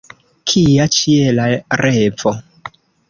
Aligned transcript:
Kia 0.51 0.87
ĉiela 0.95 1.47
revo! 1.83 2.35